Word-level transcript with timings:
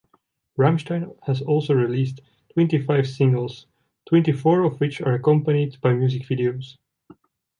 Rammstein 0.57 1.15
has 1.27 1.43
also 1.43 1.75
released 1.75 2.21
twenty-five 2.55 3.07
singles, 3.07 3.67
twenty-four 4.09 4.63
of 4.63 4.79
which 4.79 4.99
are 4.99 5.13
accompanied 5.13 5.79
by 5.79 5.93
music 5.93 6.23
videos. 6.23 6.77